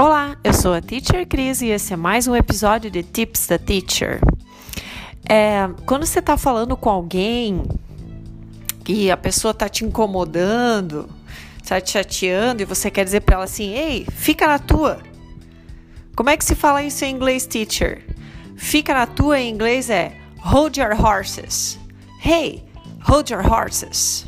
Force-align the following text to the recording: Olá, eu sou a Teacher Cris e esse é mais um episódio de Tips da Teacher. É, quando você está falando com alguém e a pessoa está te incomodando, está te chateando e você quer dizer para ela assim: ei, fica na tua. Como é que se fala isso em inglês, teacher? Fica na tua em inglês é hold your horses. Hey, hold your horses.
Olá, 0.00 0.36
eu 0.44 0.54
sou 0.54 0.74
a 0.74 0.80
Teacher 0.80 1.26
Cris 1.26 1.60
e 1.60 1.70
esse 1.70 1.92
é 1.92 1.96
mais 1.96 2.28
um 2.28 2.36
episódio 2.36 2.88
de 2.88 3.02
Tips 3.02 3.48
da 3.48 3.58
Teacher. 3.58 4.20
É, 5.28 5.68
quando 5.86 6.06
você 6.06 6.20
está 6.20 6.36
falando 6.36 6.76
com 6.76 6.88
alguém 6.88 7.64
e 8.86 9.10
a 9.10 9.16
pessoa 9.16 9.50
está 9.50 9.68
te 9.68 9.84
incomodando, 9.84 11.08
está 11.60 11.80
te 11.80 11.90
chateando 11.90 12.62
e 12.62 12.64
você 12.64 12.92
quer 12.92 13.04
dizer 13.04 13.22
para 13.22 13.34
ela 13.34 13.44
assim: 13.44 13.72
ei, 13.72 14.06
fica 14.12 14.46
na 14.46 14.60
tua. 14.60 15.00
Como 16.14 16.30
é 16.30 16.36
que 16.36 16.44
se 16.44 16.54
fala 16.54 16.80
isso 16.80 17.04
em 17.04 17.12
inglês, 17.12 17.44
teacher? 17.44 18.04
Fica 18.56 18.94
na 18.94 19.04
tua 19.04 19.40
em 19.40 19.52
inglês 19.52 19.90
é 19.90 20.16
hold 20.38 20.76
your 20.76 20.94
horses. 20.94 21.76
Hey, 22.24 22.62
hold 23.02 23.30
your 23.30 23.44
horses. 23.44 24.27